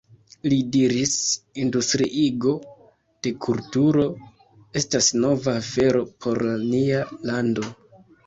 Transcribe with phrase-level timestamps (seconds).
[0.51, 1.11] Li diris:
[1.63, 2.53] Industriigo
[3.27, 4.07] de kulturo
[4.83, 6.43] estas nova afero por
[6.73, 7.69] nia lando.